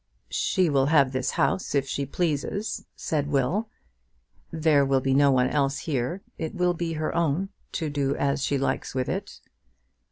[0.31, 3.69] "She will have this house if she pleases," said Will.
[4.49, 6.23] "There will be no one else here.
[6.39, 9.41] It will be her own, to do as she likes with it."